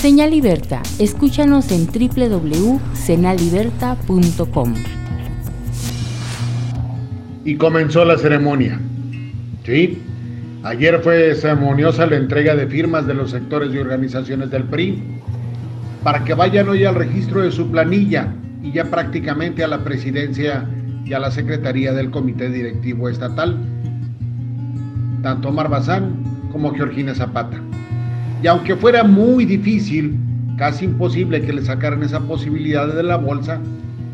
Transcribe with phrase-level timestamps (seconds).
[0.00, 4.74] Señal Liberta, escúchanos en www.senaliberta.com.
[7.44, 8.80] Y comenzó la ceremonia.
[9.62, 10.00] ¿Sí?
[10.62, 15.02] Ayer fue ceremoniosa la entrega de firmas de los sectores y organizaciones del PRI
[16.02, 18.32] para que vayan hoy al registro de su planilla
[18.62, 20.66] y ya prácticamente a la presidencia
[21.04, 23.58] y a la secretaría del comité directivo estatal,
[25.22, 25.68] tanto Omar
[26.50, 27.60] como Georgina Zapata.
[28.42, 30.18] Y aunque fuera muy difícil,
[30.56, 33.60] casi imposible que le sacaran esa posibilidad de la bolsa,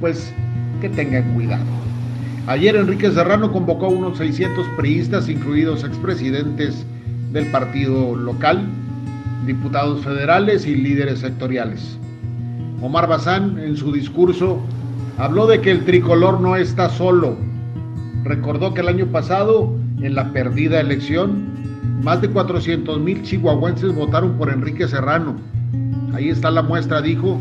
[0.00, 0.32] pues
[0.80, 1.64] que tengan cuidado.
[2.46, 6.84] Ayer Enrique Serrano convocó a unos 600 priistas, incluidos expresidentes
[7.32, 8.66] del partido local,
[9.46, 11.98] diputados federales y líderes sectoriales.
[12.80, 14.60] Omar Bazán, en su discurso,
[15.18, 17.36] habló de que el tricolor no está solo.
[18.24, 21.46] Recordó que el año pasado, en la perdida elección,
[22.02, 25.36] más de 400 mil chihuahuenses votaron por Enrique Serrano.
[26.12, 27.40] Ahí está la muestra, dijo,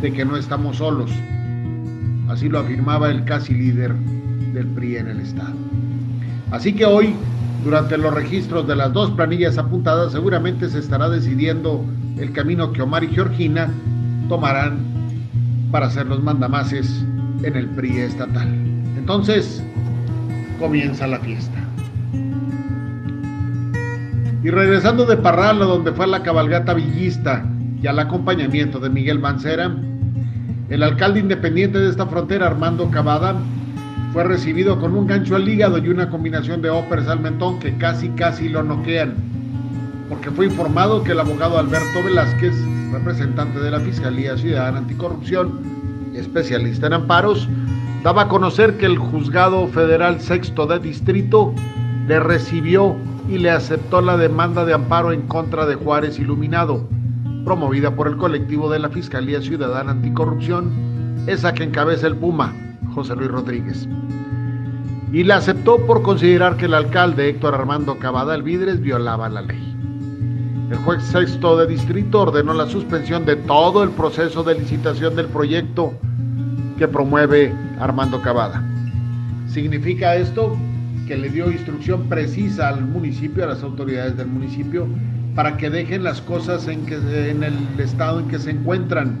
[0.00, 1.10] de que no estamos solos.
[2.28, 3.94] Así lo afirmaba el casi líder
[4.52, 5.54] del PRI en el Estado.
[6.50, 7.14] Así que hoy,
[7.64, 11.84] durante los registros de las dos planillas apuntadas, seguramente se estará decidiendo
[12.16, 13.68] el camino que Omar y Georgina
[14.28, 14.78] tomarán
[15.70, 17.04] para ser los mandamases
[17.42, 18.48] en el PRI estatal.
[18.96, 19.62] Entonces,
[20.58, 21.65] comienza la fiesta.
[24.46, 27.44] Y regresando de Parral, donde fue la cabalgata villista
[27.82, 29.74] y al acompañamiento de Miguel Mancera,
[30.68, 33.34] el alcalde independiente de esta frontera, Armando Cavada,
[34.12, 37.76] fue recibido con un gancho al hígado y una combinación de óperas al mentón que
[37.76, 39.16] casi casi lo noquean,
[40.08, 42.54] porque fue informado que el abogado Alberto Velázquez,
[42.92, 45.58] representante de la Fiscalía Ciudadana Anticorrupción
[46.14, 47.48] especialista en amparos,
[48.04, 51.52] daba a conocer que el juzgado federal sexto de distrito
[52.06, 52.96] le recibió
[53.28, 56.88] y le aceptó la demanda de amparo en contra de Juárez Iluminado,
[57.44, 62.54] promovida por el colectivo de la Fiscalía Ciudadana Anticorrupción, esa que encabeza el Puma,
[62.94, 63.88] José Luis Rodríguez.
[65.12, 69.76] Y la aceptó por considerar que el alcalde Héctor Armando Cavada Alvidres violaba la ley.
[70.70, 75.26] El juez sexto de distrito ordenó la suspensión de todo el proceso de licitación del
[75.26, 75.94] proyecto
[76.76, 78.64] que promueve Armando Cavada.
[79.46, 80.56] ¿Significa esto
[81.06, 84.86] que le dio instrucción precisa al municipio, a las autoridades del municipio,
[85.34, 86.94] para que dejen las cosas en, que,
[87.30, 89.18] en el estado en que se encuentran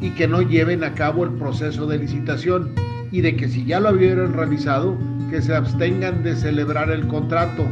[0.00, 2.72] y que no lleven a cabo el proceso de licitación
[3.10, 4.96] y de que si ya lo hubieran realizado,
[5.30, 7.66] que se abstengan de celebrar el contrato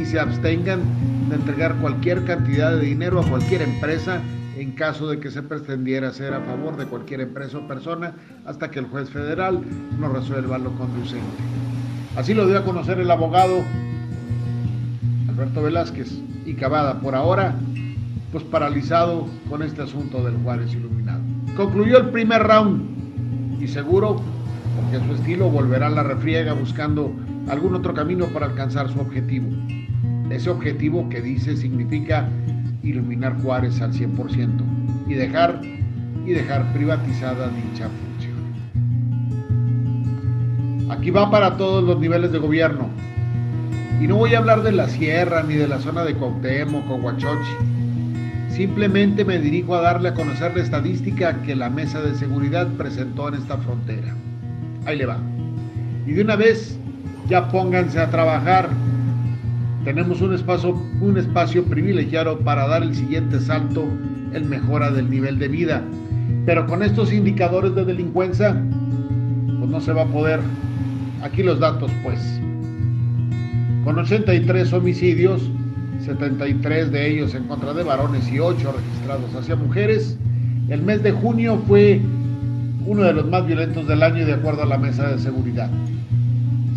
[0.00, 0.80] y se abstengan
[1.28, 4.20] de entregar cualquier cantidad de dinero a cualquier empresa
[4.56, 8.14] en caso de que se pretendiera ser a favor de cualquier empresa o persona
[8.46, 9.60] hasta que el juez federal
[9.98, 11.65] no resuelva lo conducente.
[12.16, 13.62] Así lo dio a conocer el abogado
[15.28, 17.54] Alberto Velázquez y Cavada, por ahora,
[18.32, 21.20] pues paralizado con este asunto del Juárez Iluminado.
[21.58, 24.16] Concluyó el primer round y seguro,
[24.80, 27.12] porque a su estilo volverá a la refriega buscando
[27.48, 29.48] algún otro camino para alcanzar su objetivo.
[30.30, 32.30] Ese objetivo que dice significa
[32.82, 34.62] iluminar Juárez al 100%
[35.06, 35.60] y dejar
[36.24, 37.88] y dejar privatizada dicha.
[40.88, 42.88] Aquí va para todos los niveles de gobierno.
[44.00, 47.00] Y no voy a hablar de la sierra ni de la zona de Cuauhtémoc o.
[48.50, 53.28] Simplemente me dirijo a darle a conocer la estadística que la mesa de seguridad presentó
[53.28, 54.14] en esta frontera.
[54.86, 55.18] Ahí le va.
[56.06, 56.78] Y de una vez,
[57.28, 58.68] ya pónganse a trabajar.
[59.84, 63.84] Tenemos un espacio, un espacio privilegiado para dar el siguiente salto
[64.32, 65.82] en mejora del nivel de vida.
[66.44, 68.62] Pero con estos indicadores de delincuencia,
[69.66, 70.40] pues no se va a poder
[71.22, 72.20] Aquí los datos, pues.
[73.84, 75.50] Con 83 homicidios,
[76.04, 80.18] 73 de ellos en contra de varones y 8 registrados hacia mujeres,
[80.68, 82.00] el mes de junio fue
[82.84, 85.70] uno de los más violentos del año de acuerdo a la mesa de seguridad.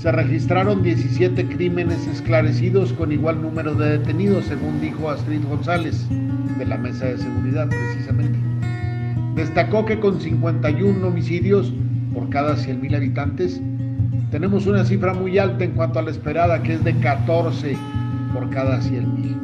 [0.00, 6.06] Se registraron 17 crímenes esclarecidos con igual número de detenidos, según dijo Astrid González,
[6.58, 8.38] de la mesa de seguridad precisamente.
[9.34, 11.72] Destacó que con 51 homicidios
[12.16, 13.60] por cada 100.000 habitantes,
[14.30, 17.76] tenemos una cifra muy alta en cuanto a la esperada, que es de 14
[18.32, 19.36] por cada 100 mil.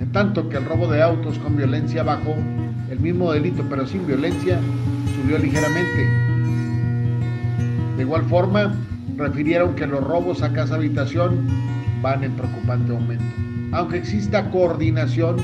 [0.00, 2.34] En tanto que el robo de autos con violencia bajó,
[2.90, 4.58] el mismo delito pero sin violencia
[5.14, 6.08] subió ligeramente.
[7.98, 8.74] De igual forma,
[9.18, 11.46] refirieron que los robos a casa habitación
[12.00, 13.24] van en preocupante aumento.
[13.72, 15.36] Aunque exista coordinación,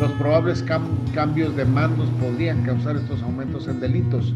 [0.00, 0.64] los probables
[1.14, 4.34] cambios de mandos podrían causar estos aumentos en delitos.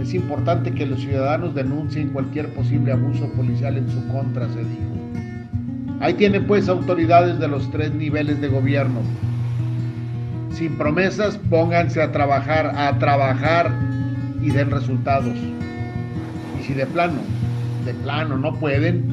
[0.00, 6.00] Es importante que los ciudadanos denuncien cualquier posible abuso policial en su contra, se dijo.
[6.00, 9.00] Ahí tienen pues autoridades de los tres niveles de gobierno.
[10.52, 13.70] Sin promesas, pónganse a trabajar, a trabajar
[14.42, 15.36] y den resultados.
[16.58, 17.20] Y si de plano,
[17.84, 19.04] de plano no pueden,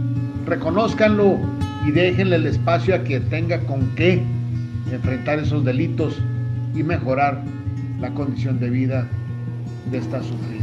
[0.46, 1.38] reconózcanlo
[1.86, 4.24] y déjenle el espacio a que tenga con qué
[4.92, 6.18] enfrentar esos delitos
[6.74, 7.44] y mejorar
[8.00, 9.08] la condición de vida
[9.92, 10.57] de esta sufrida.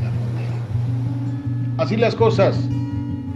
[1.77, 2.57] Así las cosas.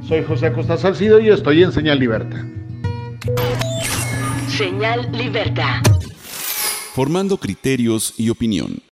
[0.06, 2.44] Soy José Costa Salcido y estoy en Señal Libertad.
[4.46, 5.82] Señal Libertad.
[6.94, 8.80] Formando criterios y opinión.